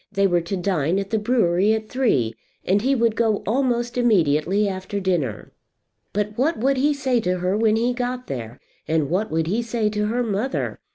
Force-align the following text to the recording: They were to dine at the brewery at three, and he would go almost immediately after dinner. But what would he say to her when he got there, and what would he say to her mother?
They 0.11 0.25
were 0.25 0.41
to 0.41 0.57
dine 0.57 0.97
at 0.97 1.11
the 1.11 1.19
brewery 1.19 1.75
at 1.75 1.87
three, 1.87 2.33
and 2.65 2.81
he 2.81 2.95
would 2.95 3.15
go 3.15 3.43
almost 3.45 3.99
immediately 3.99 4.67
after 4.67 4.99
dinner. 4.99 5.51
But 6.11 6.35
what 6.39 6.57
would 6.57 6.77
he 6.77 6.91
say 6.91 7.19
to 7.19 7.37
her 7.37 7.55
when 7.55 7.75
he 7.75 7.93
got 7.93 8.25
there, 8.25 8.57
and 8.87 9.11
what 9.11 9.29
would 9.29 9.45
he 9.45 9.61
say 9.61 9.91
to 9.91 10.07
her 10.07 10.23
mother? 10.23 10.79